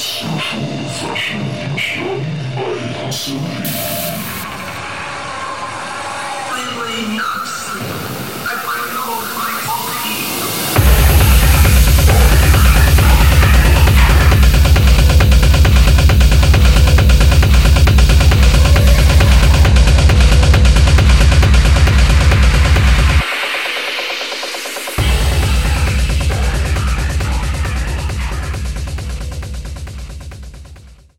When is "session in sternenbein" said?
0.88-3.69